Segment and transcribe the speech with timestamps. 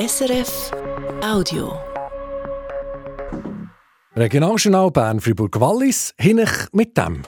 [0.00, 0.70] SRF
[1.22, 1.72] Audio.
[4.16, 7.20] Regionaljournal Bern-Fribourg-Wallis, hinein mit dem.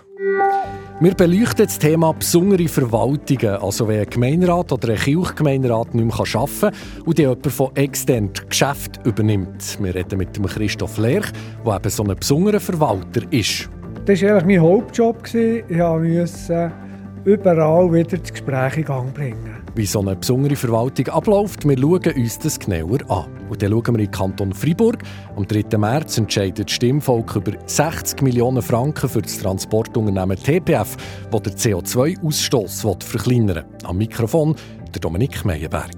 [1.00, 6.14] Wir beleuchten das Thema besondere Verwaltungen, also wenn ein Gemeinderat oder ein Kirchgemeinderat nicht mehr
[6.14, 6.72] arbeiten kann
[7.04, 9.77] und die jemand von extern Geschäft übernimmt.
[9.79, 11.30] Wir reden mit dem Christoph Lerch,
[11.66, 13.68] der eben so ein besonderer Verwalter ist.
[14.07, 15.27] Das war eigentlich mein Hauptjob.
[15.34, 16.73] Ich musste
[17.27, 19.52] überall wieder das Gespräch in Gang bringen.
[19.75, 23.25] Wie so eine besondere Verwaltung abläuft, wir schauen uns das genauer an.
[23.48, 25.03] Und dann schauen wir in den Kanton Freiburg.
[25.35, 25.79] Am 3.
[25.79, 30.96] März entscheidet das Stimmvolk über 60 Millionen Franken für das Transportunternehmen TPF,
[31.31, 33.64] das den CO2-Ausstoß verkleinern will.
[33.84, 34.56] Am Mikrofon
[34.92, 35.91] der Dominik Meyerberg.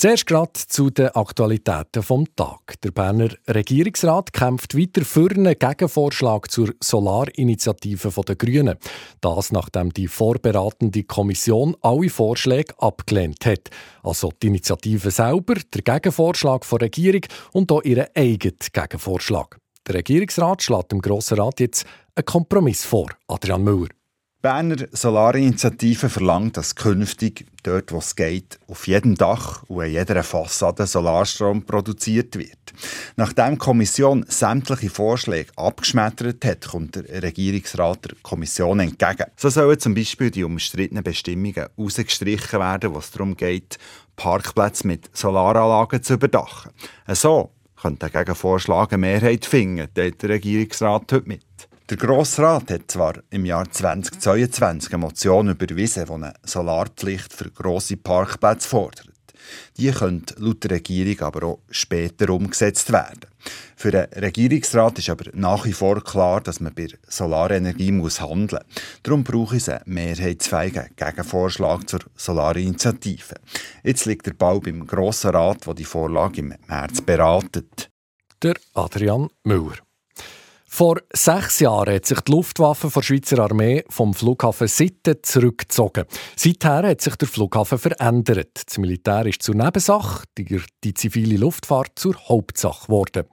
[0.00, 2.80] Zuerst gerade zu den Aktualitäten vom Tag.
[2.84, 8.76] Der Berner Regierungsrat kämpft weiter für einen Gegenvorschlag zur Solarinitiative der Grünen.
[9.20, 13.70] Das, nachdem die vorberatende Kommission alle Vorschläge abgelehnt hat.
[14.04, 19.58] Also die Initiative selber, der Gegenvorschlag der Regierung und auch ihren eigenen Gegenvorschlag.
[19.88, 23.08] Der Regierungsrat schlägt dem Grossen Rat jetzt einen Kompromiss vor.
[23.26, 23.97] Adrian Müller.
[24.40, 30.22] Berner Solarinitiative verlangt, dass künftig, dort wo es geht, auf jedem Dach und an jeder
[30.22, 32.72] Fassade Solarstrom produziert wird.
[33.16, 39.26] Nachdem die Kommission sämtliche Vorschläge abgeschmettert hat, kommt der Regierungsrat der Kommission entgegen.
[39.36, 43.76] So sollen zum Beispiel die umstrittenen Bestimmungen herausgestrichen werden, wo es darum geht,
[44.14, 46.70] Parkplätze mit Solaranlagen zu überdachen.
[47.08, 51.47] So könnte der Gegenvorschlag eine Mehrheit finden, teilt der Regierungsrat heute mit.
[51.90, 57.50] Der Grosse Rat hat zwar im Jahr 2022 eine Motion überwiesen, die eine Solarpflicht für
[57.50, 59.08] grosse Parkplätze fordert.
[59.78, 63.30] Die könnte laut der Regierung aber auch später umgesetzt werden.
[63.74, 68.62] Für den Regierungsrat ist aber nach wie vor klar, dass man bei Solarenergie muss handeln
[68.66, 68.82] muss.
[69.02, 73.36] Darum brauche es einen mehrheitsfähigen Gegenvorschlag zur Solarinitiative.
[73.82, 77.88] Jetzt liegt der Ball beim Grossen Rat, der die Vorlage im März beratet.
[78.42, 79.87] Der Adrian Müller.
[80.70, 86.04] Vor sechs Jahren hat sich die Luftwaffe der Schweizer Armee vom Flughafen Sitten zurückgezogen.
[86.36, 88.50] Seither hat sich der Flughafen verändert.
[88.66, 93.24] Das Militär ist zur Nebensache, die, die zivile Luftfahrt zur Hauptsache geworden.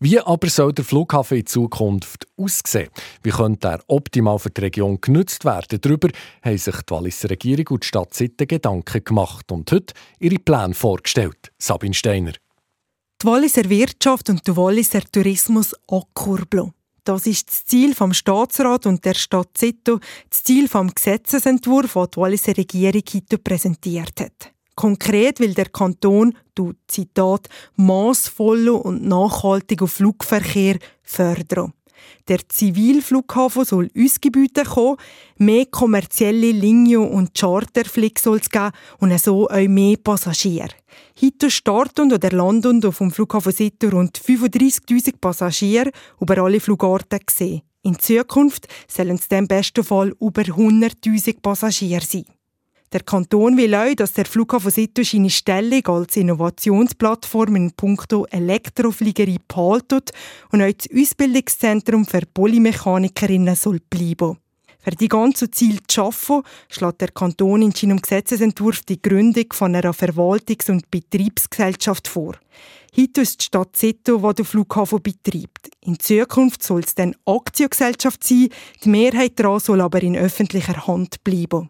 [0.00, 2.88] Wie aber soll der Flughafen in Zukunft aussehen?
[3.22, 5.80] Wie könnte er optimal für die Region genutzt werden?
[5.80, 6.08] Darüber
[6.42, 10.74] haben sich die Walliser Regierung und die Stadt Sitten Gedanken gemacht und heute ihre Pläne
[10.74, 11.52] vorgestellt.
[11.58, 12.32] Sabine Steiner.
[13.22, 16.72] Die Walliser Wirtschaft und der Walliser Tourismus ankurbeln.
[17.08, 19.98] Das ist das Ziel vom Staatsrat und der Stadt Zito,
[20.28, 24.52] das Ziel vom Gesetzesentwurf, den die Walliser Regierung heute präsentiert hat.
[24.74, 31.72] Konkret will der Kanton, du Zitat, maßvollen und nachhaltigen Flugverkehr fördern.
[32.28, 34.96] Der Zivilflughafen soll uns kommen,
[35.38, 40.70] mehr kommerzielle Linien und Charterflüge soll es geben und so auch mehr Passagiere.
[41.22, 47.62] Heute starten oder landen auf dem Flughafen Sitter rund 35.000 Passagiere über alle Flugarten gesehen.
[47.82, 52.24] In Zukunft sollen es im besten Fall über 100.000 Passagiere sein.
[52.92, 59.36] Der Kanton will auch, dass der Flughafen Sitter seine Stellung als Innovationsplattform in puncto Elektrofliegerei
[59.46, 60.00] behalten
[60.52, 64.38] und auch das Ausbildungszentrum für Polymechanikerinnen soll bleiben.
[64.78, 69.74] Für die ganzen Ziele zu schaffen, schlägt der Kanton in seinem Gesetzesentwurf die Gründung von
[69.74, 72.36] einer Verwaltungs- und Betriebsgesellschaft vor.
[72.96, 75.68] Heute ist die Stadt Seto, die den Flughafen betreibt.
[75.84, 78.48] In Zukunft soll es dann Aktiengesellschaft sein,
[78.82, 81.68] die Mehrheit daran soll aber in öffentlicher Hand bleiben.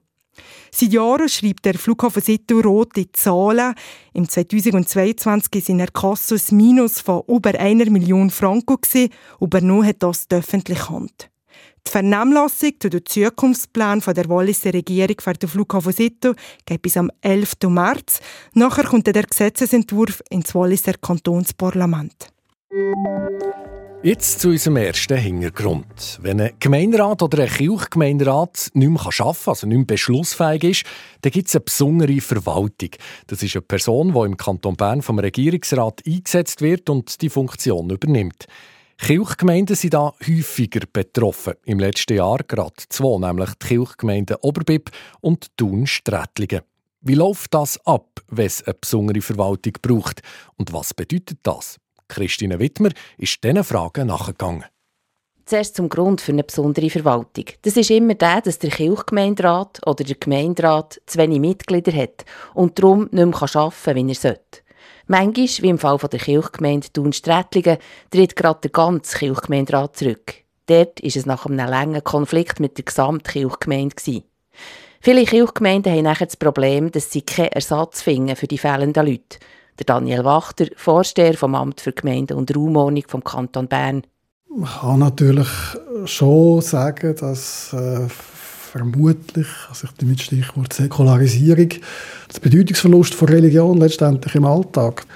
[0.70, 3.74] Seit Jahren schreibt der Flughafen Seto rote Zahlen.
[4.12, 9.10] Im 2022 war in ein Minus von über einer Million Franken,
[9.40, 11.30] übernommen hat das die öffentliche Hand.
[11.86, 16.34] Die Vernehmlassung zu den Zukunftsplänen der Walliser Regierung für den Flughafen Sito
[16.66, 17.54] geht bis am 11.
[17.68, 18.20] März.
[18.52, 22.30] Nachher kommt der Gesetzesentwurf ins Walliser Kantonsparlament.
[24.00, 26.20] Jetzt zu unserem ersten Hintergrund.
[26.22, 30.84] Wenn ein Gemeinderat oder ein Kirchgemeinderat nicht mehr arbeiten kann, also nicht mehr beschlussfähig ist,
[31.22, 32.90] dann gibt es eine besondere Verwaltung.
[33.26, 37.90] Das ist eine Person, die im Kanton Bern vom Regierungsrat eingesetzt wird und die Funktion
[37.90, 38.46] übernimmt.
[38.98, 41.54] Kirchgemeinden sind da häufiger betroffen.
[41.64, 46.60] Im letzten Jahr gerade zwei, nämlich die Kirchgemeinden Oberbib und Thun-Strätlingen.
[47.00, 50.22] Wie läuft das ab, wenn es eine besondere Verwaltung braucht?
[50.56, 51.80] Und was bedeutet das?
[52.08, 54.64] Christine Wittmer ist diesen Fragen nachgegangen.
[55.44, 57.46] Zuerst zum Grund für eine besondere Verwaltung.
[57.62, 62.78] Das ist immer der, dass der Kirchgemeinderat oder der Gemeinderat zu wenig Mitglieder hat und
[62.78, 64.60] darum nicht mehr arbeiten kann, wie er sollte.
[65.06, 67.78] Manchmal, wie im Fall der Kirchgemeinde Thun-Strätlingen,
[68.10, 70.34] tritt gerade der ganze Kirchgemeinderat zurück.
[70.66, 74.22] Dort war es nach einem langen Konflikt mit der Gesamtkirchgemeinde.
[75.00, 79.38] Viele Kirchgemeinden haben nachher das Problem, dass sie keinen Ersatz finden für die fehlenden Leute.
[79.78, 84.02] Der Daniel Wachter, Vorsteher vom Amt für Gemeinden und Raumordnung vom Kanton Bern.
[84.48, 85.48] Man kann natürlich
[86.06, 91.68] schon sagen, dass äh, vermutlich, also ich mit Stichwort Säkularisierung,
[92.28, 95.06] das Bedeutungsverlust von Religion letztendlich im Alltag,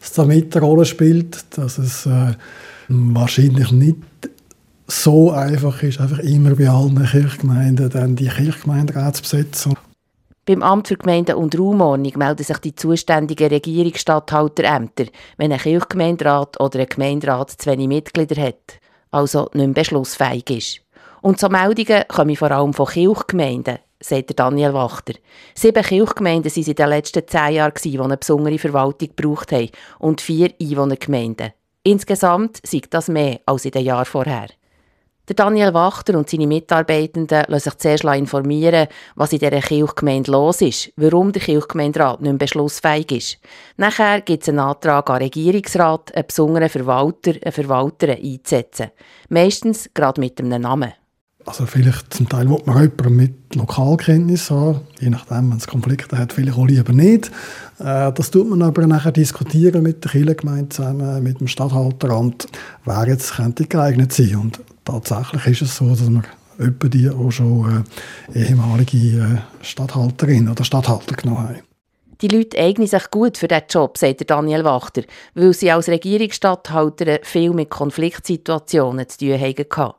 [0.00, 2.34] dass damit eine Rolle spielt, dass es äh,
[2.88, 3.98] wahrscheinlich nicht
[4.86, 9.74] so einfach ist, einfach immer bei allen Kirchgemeinden dann die Kirchgemeinderäte zu besetzen.
[10.48, 15.04] Beim Amt für Gemeinden und Raumordnung melden sich die zuständigen Regierungsstatthalterämter,
[15.36, 18.80] wenn ein Kirchgemeinderat oder ein Gemeinderat zu wenig Mitglieder hat,
[19.10, 20.80] also nicht mehr beschlussfähig ist.
[21.20, 25.12] Und so Meldungen kommen vor allem von Kirchgemeinden, sagt Daniel Wachter.
[25.54, 29.68] Sieben Kirchgemeinden waren es in den letzten zehn Jahren, die eine besondere Verwaltung gebraucht haben,
[29.98, 31.52] und vier Einwohnergemeinden.
[31.82, 34.48] Insgesamt sieht das mehr als in den Jahren vorher.
[35.28, 40.62] Der Daniel Wachter und seine Mitarbeitenden lassen sich zuerst informieren, was in dieser Kirchgemeinde los
[40.62, 43.38] ist, warum der Kirchgemeinderat nicht mehr beschlussfähig ist.
[43.76, 48.86] Nachher gibt es einen Antrag an den Regierungsrat, einen besonderen Verwalter, eine Verwalterin einzusetzen.
[49.28, 50.94] Meistens gerade mit einem Namen.
[51.44, 56.18] Also vielleicht zum Teil will man jemanden mit Lokalkenntnis haben, je nachdem, wenn es Konflikte
[56.18, 57.30] hat, vielleicht auch lieber nicht.
[57.78, 62.48] Äh, das tut man aber nachher diskutieren mit der Kirchengemeinde zusammen, mit dem Stadthalteramt,
[62.84, 64.36] wer jetzt könnte geeignet sein.
[64.36, 66.24] Und tatsächlich ist es so, dass man
[66.58, 67.84] etwa die auch schon
[68.34, 71.62] äh, ehemalige äh, Stadthalterin oder Stadthalter genommen haben.
[72.20, 75.02] Die Leute eignen sich gut für diesen Job, sagt Daniel Wachter,
[75.34, 79.92] weil sie als Regierungsstatthalter viel mit Konfliktsituationen zu tun hatten.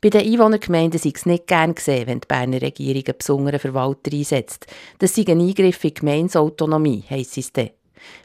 [0.00, 4.12] Bei den Einwohnergemeinden sei es nicht gern gesehen, wenn die Berner Regierung einen besonderen Verwalter
[4.12, 4.66] einsetzt.
[4.98, 7.70] Das sei ein Eingriff in die Gemeinsautonomie, heisst es dann.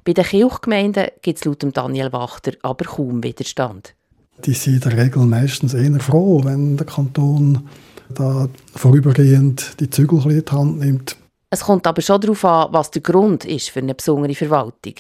[0.04, 3.96] Bei den Kirchgemeinden gibt es laut Daniel Wachter aber kaum Widerstand
[4.45, 7.68] die sind in der Regel meistens eher froh, wenn der Kanton
[8.13, 11.15] da vorübergehend die Zügel in die Hand nimmt.
[11.51, 14.94] Es kommt aber schon darauf an, was der Grund ist für eine besondere Verwaltung.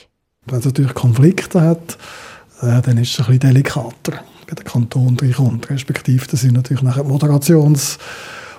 [0.45, 1.97] Wenn es natürlich Konflikte hat,
[2.61, 5.69] äh, dann ist es ein bisschen delikater, wenn der Kanton reinkommt.
[5.69, 7.97] Respektive da sind natürlich nachher Moderations-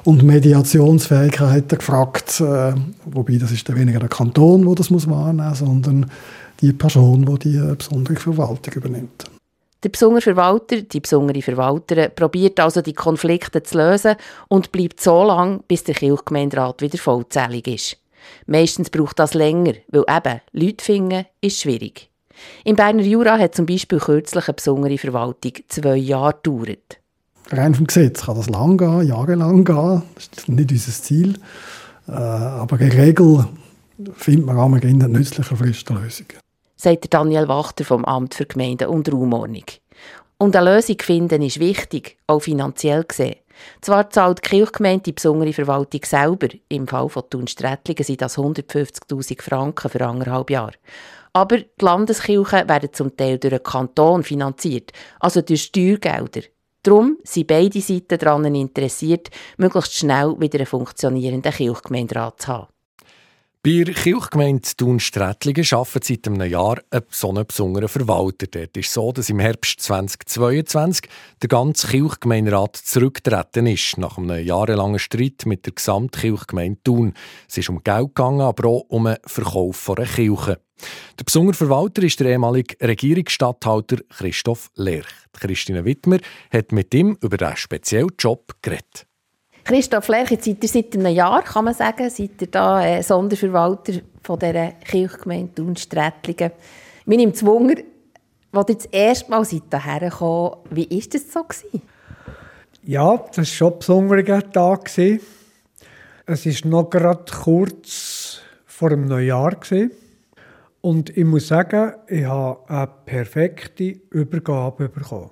[0.04, 2.40] und Mediationsfähigkeiten gefragt.
[2.40, 2.74] Äh,
[3.06, 6.10] wobei das ist dann weniger der Kanton, der das muss wahrnehmen muss, sondern
[6.60, 9.30] die Person, die die äh, besondere Verwaltung übernimmt.
[9.82, 14.16] Der besondere Verwalter, die besondere Verwalterin, probiert also die Konflikte zu lösen
[14.48, 17.96] und bleibt so lange, bis der Kirchgemeinderat wieder vollzählig ist.
[18.46, 22.10] Meistens braucht das länger, weil eben Leute finden ist schwierig.
[22.64, 26.98] Im Berner Jura hat zum Beispiel kürzlich eine besondere Verwaltung zwei Jahre gedauert.
[27.50, 30.02] Rein vom Gesetz kann das lang gehen, jahrelang gehen.
[30.14, 31.38] Das ist nicht unser Ziel.
[32.06, 33.46] Äh, aber in der Regel
[34.14, 36.38] findet man am Ende nützliche Fristenlösungen
[36.80, 39.64] sagt Daniel Wachter vom Amt für Gemeinden und Raumordnung.
[40.38, 43.36] Und eine Lösung finden ist wichtig, auch finanziell gesehen.
[43.82, 49.42] Zwar zahlt die Kirchgemeinde die besondere Verwaltung selber, im Fall von Thunsträttlingen sind das 150'000
[49.42, 50.72] Franken für anderthalb Jahre.
[51.34, 56.40] Aber die Landeskirchen werden zum Teil durch den Kanton finanziert, also durch Steuergelder.
[56.82, 59.28] Darum sind beide Seiten daran interessiert,
[59.58, 62.68] möglichst schnell wieder einen funktionierenden Kirchgemeinderat zu haben.
[63.62, 68.46] Bei der Kirchgemeinde Thun-Strättlingen arbeitet seit einem Jahr ein so ein besonderer Verwalter.
[68.46, 71.06] Dort ist so, dass im Herbst 2022
[71.42, 77.12] der ganze Kirchgemeinderat zurückgetreten ist, nach einem jahrelangen Streit mit der Gesamtkirchgemeinde Thun.
[77.50, 80.58] Es ist um Geld gegangen, aber auch um den Verkauf einer Kirche.
[81.18, 85.04] Der besondere Verwalter ist der ehemalige Regierungsstatthalter Christoph Lerch.
[85.38, 86.16] Christine Wittmer
[86.50, 89.06] hat mit ihm über diesen speziellen Job geredet.
[89.70, 93.04] Christoph Lerch, jetzt seid ihr seit einem Jahr, kann man sagen, seid ihr da äh,
[93.04, 96.50] Sonderverwalter von dieser Kirchgemeinde Thun-Strättlingen.
[97.06, 97.80] Mir nimmt es Wunder,
[98.50, 101.44] als ihr das erste Mal hierher gekommen wie war das so?
[101.44, 101.82] Gewesen?
[102.82, 104.86] Ja, das war schon ein besonderer Tag.
[104.86, 105.20] Gewesen.
[106.26, 109.52] Es war noch gerade kurz vor dem Neujahr.
[109.54, 109.92] Gewesen.
[110.80, 115.30] Und ich muss sagen, ich habe eine perfekte Übergabe bekommen.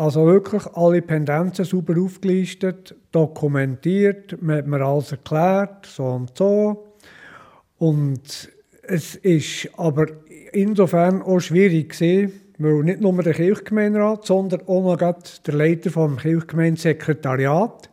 [0.00, 6.94] Also wirklich alle Pendenzen sauber aufgelistet, dokumentiert, man hat mir alles erklärt, so und so.
[7.76, 10.06] Und es ist aber
[10.52, 16.16] insofern auch schwierig gewesen, weil nicht nur der Kirchgemeinderat, sondern auch noch der Leiter vom
[16.16, 17.90] Kirchgemeindesekretariat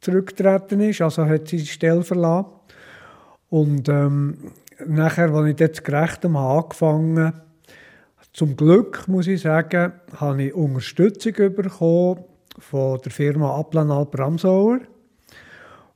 [0.00, 2.52] zurückgetreten ist, also hat sie die Stelle verlassen.
[3.48, 4.52] Und ähm,
[4.86, 7.49] nachher, als ich jetzt gerecht angefangen habe,
[8.32, 12.24] zum Glück, muss ich sagen, habe ich Unterstützung bekommen
[12.58, 14.80] von der Firma Aplanal Bramsauer,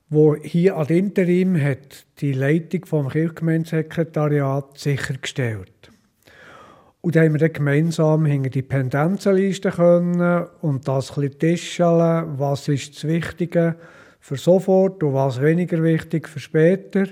[0.08, 5.70] wo hier ad interim hat die Leitung vom Kirchgemeindesekretariat sichergestellt.
[7.00, 12.66] Und dann haben wir dann gemeinsam hinter die Pendenzenliste können und das ein bisschen was
[12.68, 13.76] ist das Wichtige
[14.20, 17.04] für sofort und was weniger wichtig für später.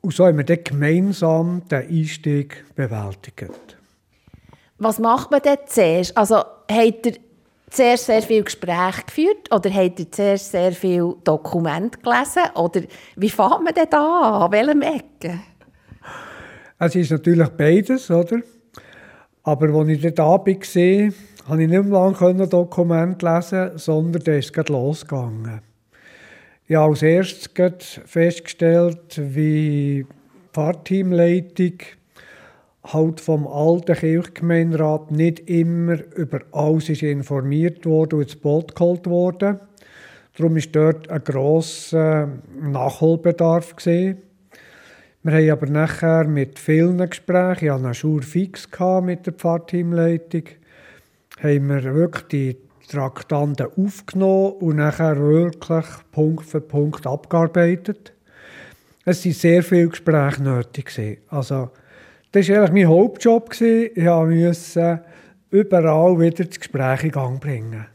[0.00, 3.76] Und so haben wir dann gemeinsam den Einstieg bewältigt.
[4.78, 6.16] Was macht man denn zuerst?
[6.16, 7.14] Also, habt ihr
[7.70, 12.42] zuerst sehr viel Gespräche geführt oder habt ihr zuerst sehr viel Dokumente gelesen?
[12.54, 12.82] Oder
[13.16, 14.42] wie fängt man denn da an?
[14.42, 15.40] An welchem Ecke?
[16.78, 18.40] Es ist natürlich beides, oder?
[19.42, 21.12] Aber als ich Abend war,
[21.46, 25.60] konnte ich nicht mehr lange Dokumente lesen, sondern dann ist es losgegangen.
[26.66, 30.06] Ich habe als erstes festgestellt, wie die
[30.52, 31.74] Fahrteamleitung
[32.92, 39.06] halt vom alten Kirchgemeinderat nicht immer über alles ist informiert wurde und ins Boot geholt
[39.06, 39.60] wurde.
[40.36, 42.28] Darum ist dort ein grosser
[42.60, 44.18] Nachholbedarf gesehen.
[45.22, 48.68] Wir haben aber nachher mit vielen Gesprächen, ich hatte einen Schur fix
[49.02, 50.44] mit der Pfarrteamleitung,
[51.42, 52.56] haben wir wirklich die
[52.88, 58.12] Traktanten aufgenommen und nachher wirklich Punkt für Punkt abgearbeitet.
[59.04, 61.20] Es waren sehr viele Gespräche nötig.
[61.28, 61.70] Also,
[62.36, 63.60] das war eigentlich mein Hauptjob.
[63.60, 65.02] Ich musste
[65.50, 67.86] überall wieder das Gespräch in Gang bringen.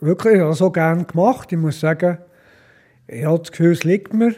[0.00, 1.52] Wirklich, ich habe so gerne gemacht.
[1.52, 2.18] Ich muss sagen,
[3.06, 4.34] ich habe das Gefühl, es liegt mir.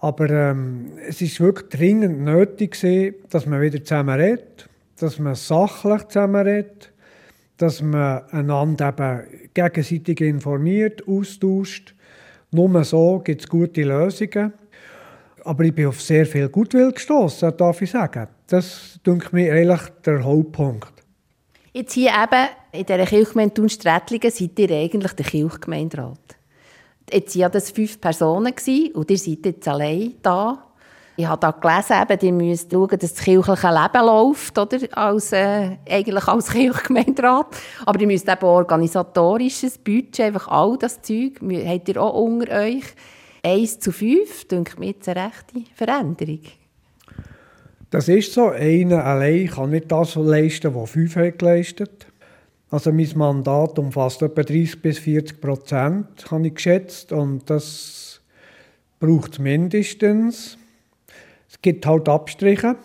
[0.00, 2.76] Aber ähm, es ist wirklich dringend nötig,
[3.30, 6.92] dass man wieder zusammen redet, dass man sachlich zusammen redet
[7.56, 11.94] dass man einander eben gegenseitig informiert, austauscht.
[12.50, 14.52] Nur so gibt es gute Lösungen.
[15.44, 18.28] Aber ich bin auf sehr viel Gutwill gestoßen, darf ich sagen.
[18.46, 20.92] Das ist mir eigentlich der Hauptpunkt.
[21.72, 26.18] Jetzt hier eben in dieser Kirchgemeinde Thun-Strätlingen seid ihr eigentlich der Kirchgemeinderat.
[27.12, 28.54] Jetzt waren das fünf Personen
[28.94, 30.64] und ihr seid jetzt allein da.
[31.16, 34.78] Ich habe da gelesen, eben, ihr müsst schauen, dass das kirchliche Leben läuft, oder?
[34.92, 37.46] Als, äh, eigentlich als Kirchgemeinderat.
[37.86, 42.84] Aber ihr müsst eben organisatorisches Budget, einfach all das Zeug, habt ihr auch unter euch.
[43.46, 46.40] Eins zu fünf, denke mir jetzt eine rechte Veränderung.
[47.90, 48.48] Das ist so.
[48.48, 52.06] Einer allein kann nicht das leisten, was fünf haben geleistet
[52.70, 57.12] Also mein Mandat umfasst etwa 30 bis 40 Prozent, habe ich geschätzt.
[57.12, 58.22] Und das
[58.98, 60.56] braucht es mindestens.
[61.50, 62.76] Es gibt halt Abstriche.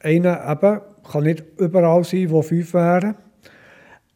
[0.00, 0.80] Einer eben
[1.12, 3.16] kann nicht überall sein, wo fünf wären.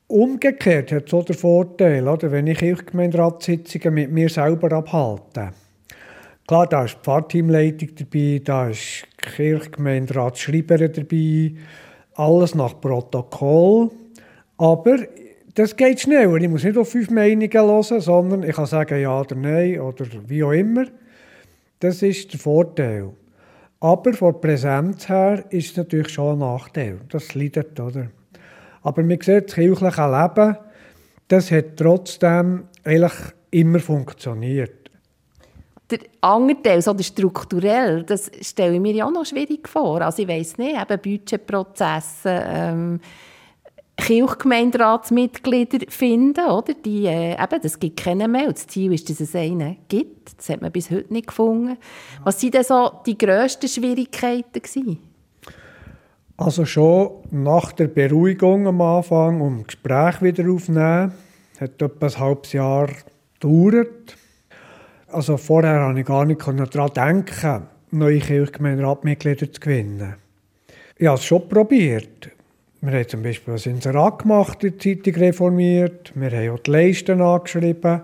[0.06, 5.50] Umgekehrt hat auch den Vorteil, oder, wenn ich Kirchgemeinderatssitzungen mit mir selber abhalte.
[6.46, 11.54] Klar, da ist die Pfarrteamleitung dabei, da ist die Kirchgemeinderatschreiberin dabei,
[12.16, 13.90] alles nach Protokoll.
[14.58, 14.98] Aber
[15.54, 16.34] das geht schneller.
[16.36, 20.04] Ich muss nicht auf fünf Meinungen hören, sondern ich kann sagen ja oder nein oder
[20.26, 20.84] wie auch immer.
[21.80, 23.10] Das ist der Vorteil.
[23.80, 27.00] Aber von der Präsenz her ist es natürlich schon ein Nachteil.
[27.08, 28.10] Das leidet, oder?
[28.82, 30.56] Aber man sieht, das kirchliche Leben,
[31.28, 33.14] das hat trotzdem eigentlich
[33.50, 34.83] immer funktioniert.
[35.90, 40.00] Der andere Teil, so der strukturell, das stelle ich mir ja auch noch schwierig vor.
[40.00, 43.00] Also ich weiss nicht, eben Budgetprozesse, ähm,
[43.96, 46.74] Kirchgemeinderatsmitglieder finden, oder?
[46.74, 48.50] Die, äh, eben, das gibt keinen mehr.
[48.52, 50.36] Das Ziel ist, dass es einen gibt.
[50.38, 51.76] Das hat man bis heute nicht gefunden.
[52.24, 54.60] Was waren denn so die grössten Schwierigkeiten?
[54.60, 54.98] Gewesen?
[56.36, 61.12] Also schon nach der Beruhigung am Anfang, um das Gespräch wieder aufzunehmen,
[61.60, 62.88] hat etwa ein halbes Jahr
[63.38, 64.16] gedauert.
[65.14, 70.16] Also vorher konnte ich gar nicht daran denken, neue Kirchgemeinderatmitglieder zu gewinnen.
[70.96, 72.30] Ich habe es schon probiert.
[72.80, 76.12] Wir haben zum Beispiel ein Inserat gemacht, die Zeitung reformiert.
[76.16, 78.02] Wir haben auch die Leisten angeschrieben.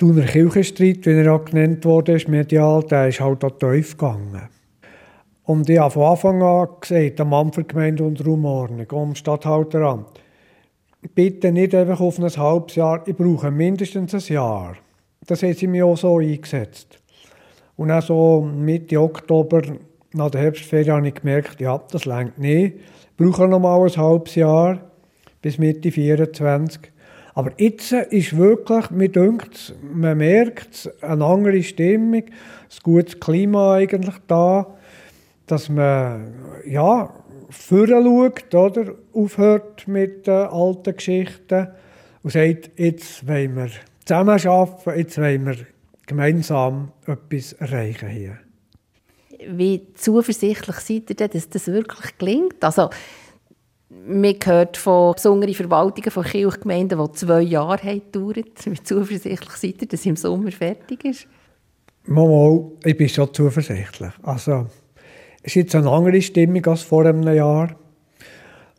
[0.00, 4.48] Der Kirchenstreit, wie er auch genannt wurde, ist medial, der ist halt auch tief gegangen.
[5.44, 10.20] Und ich habe von Anfang an gesagt, am Amt für Gemeinde und Raumordnung, am Stadthalteramt,
[11.14, 14.76] bitte nicht einfach auf ein halbes Jahr, ich brauche mindestens ein Jahr.
[15.26, 16.98] Das haben sie mir auch so eingesetzt.
[17.76, 19.62] Und auch so Mitte Oktober,
[20.12, 22.74] nach der Herbstferien, habe ich gemerkt, ja, das längt nicht
[23.16, 24.80] brauchen noch mal ein halbes Jahr
[25.40, 26.92] bis Mitte 24.
[27.34, 34.14] Aber jetzt ist wirklich, mir dünkt, man merkt eine andere Stimmung, ein gutes Klima eigentlich
[34.26, 34.74] da,
[35.46, 36.34] dass man
[36.66, 37.12] ja
[37.50, 38.94] vorher schaut, oder?
[39.12, 41.68] aufhört mit den alten Geschichten
[42.22, 43.68] und sagt, jetzt wollen wir
[44.06, 45.56] zusammen arbeiten, jetzt wollen wir
[46.06, 48.38] gemeinsam etwas erreichen hier.
[49.48, 52.64] Wie zuversichtlich seid ihr denn, dass das wirklich gelingt?
[52.64, 52.88] Also,
[53.90, 58.64] man hört von besonderen Verwaltungen von Kirchgemeinden, die zwei Jahre haben gedauert.
[58.64, 61.26] Wie zuversichtlich seid ihr, dass es im Sommer fertig ist?
[62.04, 64.12] Mal, ich bin schon zuversichtlich.
[64.22, 64.66] Also,
[65.42, 67.76] es ist jetzt eine andere Stimmung als vor einem Jahr.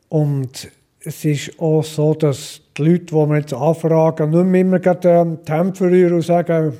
[0.09, 0.69] Und
[1.07, 5.39] es ist auch so, dass die Leute, die wir jetzt anfragen, nicht mehr immer ähm,
[5.47, 6.73] die Hände verrühren und sagen,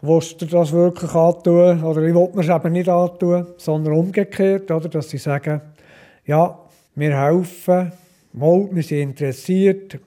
[0.00, 1.82] willst du das wirklich antun?
[1.84, 5.60] Oder ich will mir es eben nicht antun, sondern umgekehrt, oder, dass sie sagen,
[6.24, 6.58] ja,
[6.94, 7.92] wir helfen,
[8.32, 9.98] mal, wir sind interessiert,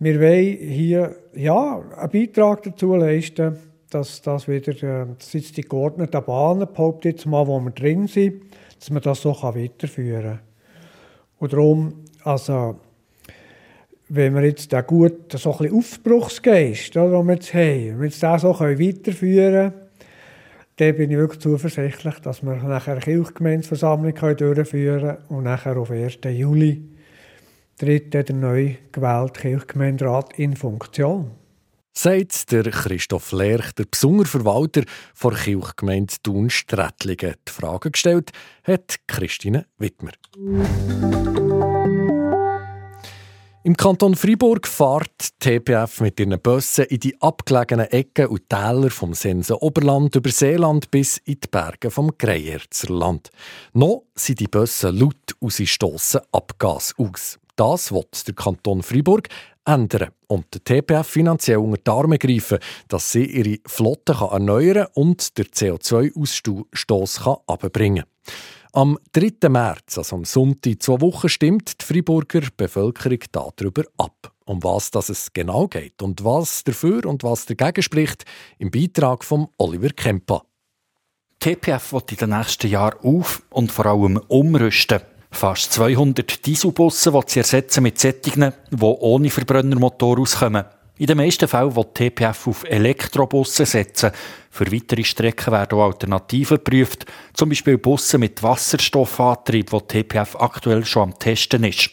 [0.00, 3.56] wir wollen hier ja, einen Beitrag dazu leisten,
[3.90, 8.08] dass das wieder, äh, das jetzt die geordneten Bahnen, behaupte jetzt mal, wo wir drin
[8.08, 8.42] sind,
[8.78, 10.49] dass man das so weiterführen kann.
[11.40, 12.78] Und darum, also,
[14.10, 18.06] wenn wir jetzt den guten so ein Aufbruchsgeist, oder, den wir jetzt haben, wenn wir
[18.06, 19.90] jetzt den so weiterführen können,
[20.76, 25.90] dann bin ich wirklich zuversichtlich, dass wir nachher eine Kirchgemeinsversammlung durchführen können und nachher auf
[25.90, 26.18] 1.
[26.24, 26.82] Juli
[27.78, 31.30] tritt der neu gewählte Kirchgemeinderat in Funktion.
[32.02, 34.84] Sagt der Christoph Lerch, der besondere Verwalter
[35.22, 37.34] der Kirchgemeinde Thun-Strättlingen.
[37.46, 38.30] Die Frage gestellt
[38.64, 40.12] hat Christine Wittmer.
[43.64, 49.12] Im Kanton Fribourg fährt TPF mit ihren Bussen in die abgelegenen Ecken und Täler vom
[49.12, 53.28] Sensen Oberland über Seeland bis in die Berge vom Greierzerland.
[53.74, 57.38] Noch sind die Busse laut und sie stossen Abgas aus.
[57.60, 59.28] Das wird der Kanton Fribourg
[59.66, 65.36] ändern und der TPF finanziell unter die Arme greifen, dass sie ihre Flotte erneuern und
[65.36, 68.34] der CO2-Ausstoß abbringen kann.
[68.72, 69.50] Am 3.
[69.50, 74.32] März, also am Sonntag, zwei Wochen, stimmt die Freiburger Bevölkerung darüber ab.
[74.46, 78.24] Um was das es genau geht und was dafür und was dagegen spricht,
[78.58, 80.44] im Beitrag von Oliver Kempa.
[81.40, 85.00] TPF wird in den nächsten Jahren auf und vor allem umrüsten.
[85.30, 90.64] Fast 200 Dieselbusse will sie ersetzen mit Sättigen, die ohne Verbrennermotor auskommen.
[90.98, 94.10] In den meisten Fällen will TPF auf Elektrobusse setzen.
[94.50, 100.84] Für weitere Strecken werden auch Alternativen geprüft, zum Beispiel Busse mit Wasserstoffantrieb, wo TPF aktuell
[100.84, 101.88] schon am Testen ist.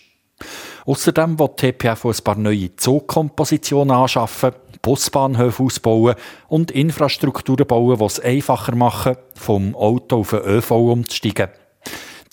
[0.86, 4.52] Außerdem will TPF ein paar neue Zugkompositionen anschaffen,
[4.82, 6.16] Busbahnhöfe ausbauen
[6.50, 11.48] und Infrastrukturen bauen, die es einfacher machen, vom Auto auf den ÖV umzusteigen.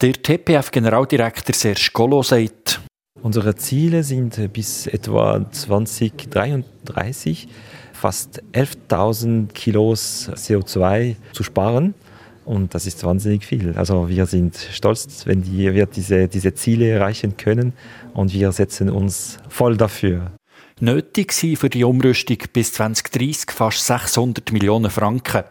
[0.05, 2.83] Der TPF-Generaldirektor Serge Golo sagt,
[3.23, 7.49] Unsere Ziele sind bis etwa 2033
[7.95, 11.95] fast 11.000 Kilos CO2 zu sparen.
[12.45, 13.73] Und das ist wahnsinnig viel.
[13.79, 17.73] Also wir sind stolz, wenn die, wir diese, diese Ziele erreichen können
[18.13, 20.33] und wir setzen uns voll dafür.
[20.81, 25.45] Nötig sind für die Umrüstung bis 2030 fast 600 Millionen Franken.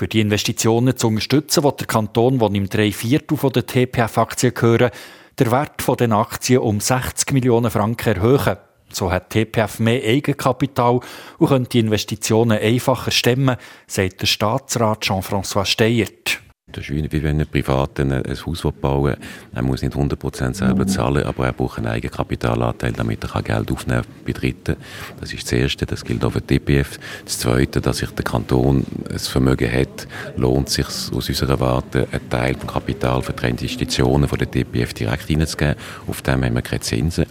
[0.00, 4.92] Für die Investitionen zu unterstützen, will der Kanton, der im drei Viertel der TPF-Aktien gehören,
[5.38, 8.56] den Wert den Aktien um 60 Millionen Franken erhöhen.
[8.90, 11.00] So hat TPF mehr Eigenkapital
[11.36, 16.40] und könnte die Investitionen einfacher stemmen, sagt der Staatsrat Jean-François Steyert.
[16.72, 19.16] Das ist wie wenn ein Privater ein Haus bauen will.
[19.54, 24.02] Er muss nicht 100% selber zahlen, aber er braucht einen Eigenkapitalanteil, damit er Geld aufnehmen
[24.02, 24.76] kann bei Dritten.
[25.20, 26.98] Das ist das Erste, das gilt auch für die DPF.
[27.24, 30.06] Das Zweite, dass sich der Kanton ein Vermögen hat,
[30.36, 34.94] lohnt sich aus unserer Warte, einen Teil vom Kapital für die Investitionen von der DPF
[34.94, 35.76] direkt reinzugeben.
[36.06, 37.26] Auf dem haben wir keine Zinsen.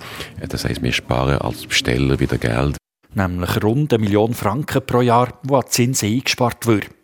[0.47, 2.77] Das heisst, wir sparen als Besteller wieder Geld.
[3.13, 6.98] Nämlich rund eine Million Franken pro Jahr, die an Zinsen eingespart wird.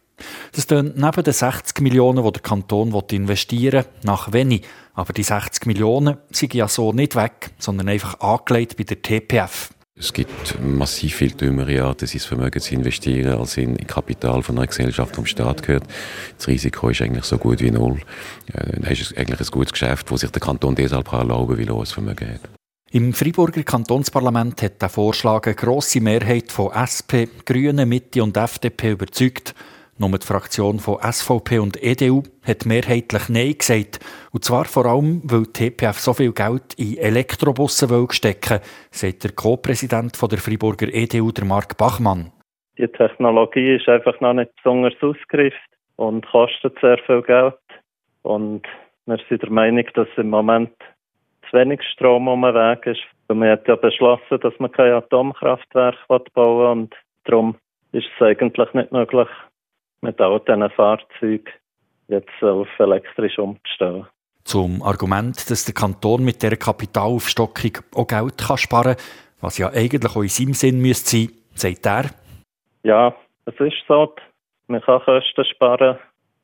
[0.54, 4.65] Das tönt neben den 60 Millionen, die der Kanton investieren will, nach wenig.
[4.93, 9.71] Aber die 60 Millionen sind ja so nicht weg, sondern einfach angelegt bei der TPF.
[9.97, 14.67] Es gibt massiv viel dümmere Arten, sein Vermögen zu investieren, als in Kapital von einer
[14.67, 15.86] Gesellschaft, die vom Staat gehört.
[16.38, 18.01] Das Risiko ist eigentlich so gut wie null.
[18.82, 21.80] Es ist eigentlich ein gutes Geschäft, das sich der Kanton deshalb erlauben kann, weil er
[21.80, 22.41] ein Vermögen hat.
[22.91, 28.91] Im Freiburger Kantonsparlament hat der Vorschlag eine grosse Mehrheit von SP, Grünen, Mitte und FDP
[28.91, 29.56] überzeugt.
[29.97, 33.99] Nur die Fraktion von SVP und EDU hat mehrheitlich Nein gesagt.
[34.34, 39.23] Und zwar vor allem, weil die TPF so viel Geld in Elektrobusse stecken will, sagt
[39.23, 42.34] der Co-Präsident der Freiburger EDU, der Marc Bachmann.
[42.77, 45.55] Die Technologie ist einfach noch nicht besonders ausgereift
[45.95, 47.55] und kostet sehr viel Geld.
[48.23, 48.63] Und
[49.05, 50.73] wir sind der Meinung, dass im Moment
[51.49, 53.01] zu wenig Strom um den Weg ist.
[53.29, 57.55] Und man hat ja beschlossen, dass man kein Atomkraftwerk bauen will und darum
[57.93, 59.29] ist es eigentlich nicht möglich,
[60.01, 61.51] mit all diesen Fahrzeugen
[62.08, 64.08] jetzt auf elektrisch umzustellen.
[64.43, 69.05] Zum Argument, dass der Kanton mit dieser Kapitalaufstockung auch Geld kann sparen kann,
[69.41, 72.12] was ja eigentlich auch in seinem Sinn müsste sein, sagt er.
[72.84, 74.13] Ja, es ist so,
[74.67, 75.97] man kann Kosten sparen,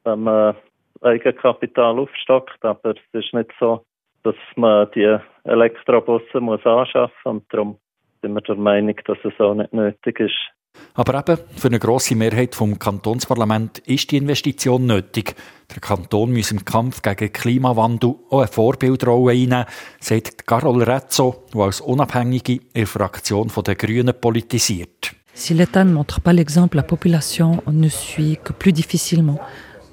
[0.03, 0.55] wenn man
[1.01, 3.83] Eigenkapital aufstockt, aber es ist nicht so,
[4.23, 7.77] dass man die Elektrobusse muss anschaffen muss und darum
[8.21, 10.37] sind wir der Meinung, dass es auch nicht nötig ist,
[10.93, 15.35] Aber eben, für eine grosse Mehrheit vom Kantonsparlament ist die Investition nötig.
[15.73, 19.65] Der Kanton muss im Kampf gegen Klimawandel auch eine Vorbildrolle einnehmen,
[20.01, 25.15] sagt Carol Rezzo, die als Unabhängige der Fraktion der Grünen politisiert.
[25.33, 29.39] Si l'État ne montre pas l'exemple, la population ne suit que plus difficilement.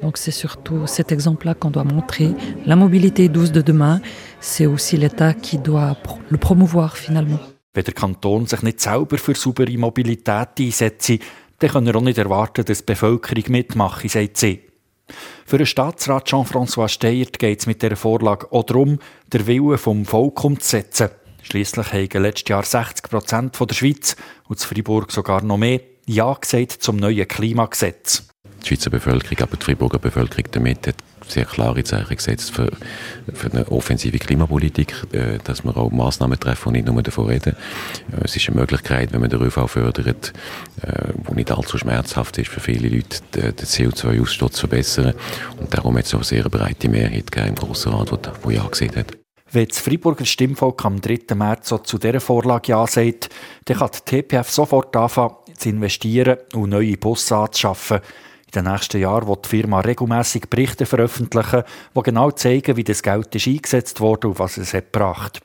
[0.03, 2.35] Donc c'est surtout cet exemple-là qu'on doit montrer.
[2.67, 4.01] La mobilité douce de demain,
[4.41, 5.97] c'est aussi l'État qui doit
[6.29, 7.39] le promouvoir finalement.
[7.79, 11.13] Wenn der Kanton sich nicht selber für saubere Mobilität einsetzt,
[11.61, 14.63] dann kann er auch nicht erwarten, dass die Bevölkerung mitmacht, sagt sie.
[15.47, 18.99] Für den Staatsrat Jean-François Steyert geht es mit dieser Vorlage auch darum,
[19.33, 21.11] den Willen vom Volk umzusetzen.
[21.43, 24.17] Schliesslich haben letztes Jahr 60 Prozent der Schweiz
[24.49, 28.28] und Freiburg sogar noch mehr Ja gesagt zum neuen Klimagesetz.
[28.69, 32.71] Die Schweizer Bevölkerung, aber die Freiburger Bevölkerung damit hat sehr klare Zeichen gesetzt für,
[33.33, 37.57] für eine offensive Klimapolitik, äh, dass wir auch Massnahmen treffen und nicht nur davon reden.
[38.13, 40.35] Äh, es ist eine Möglichkeit, wenn man den ÖV fördert,
[40.83, 45.15] äh, wo nicht allzu schmerzhaft ist für viele Leute, den CO2-Ausstoß zu verbessern.
[45.59, 48.11] Und darum hat es auch sehr breite Mehrheit im Grossen Rat,
[48.47, 49.17] die Ja gesehen hat.
[49.51, 51.35] Wenn das Freiburger Stimmvolk am 3.
[51.35, 53.31] März so zu dieser Vorlage Ja sagt,
[53.65, 58.01] dann kann die TPF sofort anfangen zu investieren und neue Busse anzuschaffen.
[58.55, 63.03] In den nächsten Jahren wird die Firma regelmäßig Berichte veröffentlichen, die genau zeigen, wie das
[63.03, 65.43] Geld ist eingesetzt wurde und was es hat gebracht.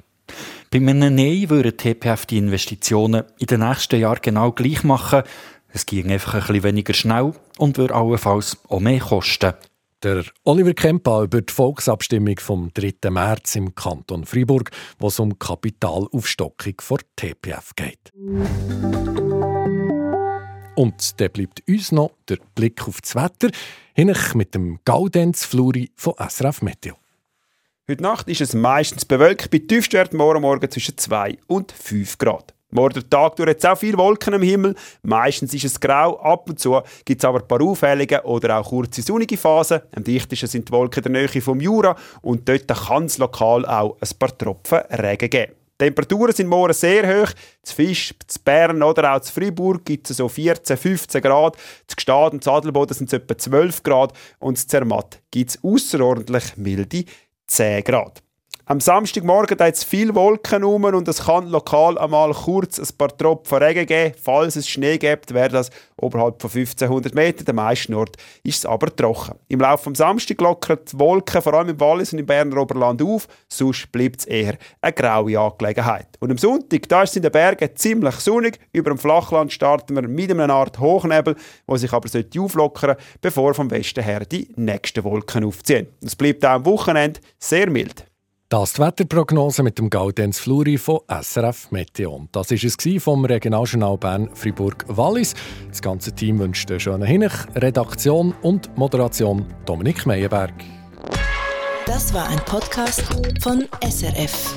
[0.72, 5.24] Bei einem Nein würden die TPF die Investitionen in den nächsten Jahren genau gleich machen.
[5.68, 9.54] Es ging einfach ein bisschen weniger schnell und würde allenfalls auch mehr kosten.
[10.02, 13.10] Der Oliver Kempa über die Volksabstimmung vom 3.
[13.10, 19.33] März im Kanton Freiburg, wo es um Kapitalaufstockung vor TPF geht.
[20.76, 23.50] Und der bleibt uns noch der Blick auf das Wetter,
[23.94, 26.96] hinech mit dem Gaudenz Fluri von SRF Meteo.
[27.88, 32.56] Heute Nacht ist es meistens bewölkt, bei Tiefstwerten morgen Morgen zwischen 2 und 5 Grad.
[32.72, 34.74] Morgen Tag durch jetzt auch viele Wolken am Himmel.
[35.04, 38.70] Meistens ist es grau, ab und zu gibt es aber ein paar Aufhellungen oder auch
[38.70, 39.82] kurze sonnige Phasen.
[39.96, 43.96] Am dichtesten sind die Wolken der Nähe vom Jura und dort kann es lokal auch
[44.02, 45.54] ein paar Tropfen Regen geben.
[45.82, 47.32] Die Temperaturen sind morgen sehr hoch.
[47.64, 51.58] Zu Fisch, zu Bern oder auch zu Freiburg gibt es so 14, 15 Grad.
[51.88, 54.14] Zu Gstaad und Sadelboden sind es etwa 12 Grad.
[54.40, 57.06] Und zu Zermatt gibt es außerordentlich milde
[57.48, 58.22] 10 Grad.
[58.66, 63.10] Am Samstagmorgen hat es viele Wolken um und es kann lokal einmal kurz ein paar
[63.10, 64.16] Tropfen Regen geben.
[64.24, 67.44] Falls es Schnee gibt, wäre das oberhalb von 1500 Metern.
[67.44, 69.38] Der meisten Ort ist es aber trocken.
[69.50, 73.02] Im Laufe des Samstags lockern die Wolken vor allem im Wallis und im Berner Oberland
[73.02, 73.28] auf.
[73.50, 76.08] Sonst bleibt es eher eine graue Angelegenheit.
[76.22, 78.60] Und am Sonntag, da ist es in den Bergen ziemlich sonnig.
[78.72, 81.36] Über dem Flachland starten wir mit einer Art Hochnebel,
[81.68, 85.88] der sich aber auflockern sollte, bevor vom Westen her die nächsten Wolken aufziehen.
[86.02, 88.06] Es bleibt auch am Wochenende sehr mild.
[88.54, 92.30] Das ist die Wetterprognose mit dem Gaudenz Fluri von SRF Meteon.
[92.32, 95.34] Das war es vom Regionaljournal Bern Fribourg-Wallis.
[95.70, 97.34] Das ganze Team wünscht einen schönen Hinech.
[97.56, 100.54] Redaktion und Moderation Dominik Meyerberg.
[101.88, 103.02] Das war ein Podcast
[103.42, 104.54] von SRF.